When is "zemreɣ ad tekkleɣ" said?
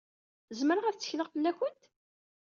0.59-1.27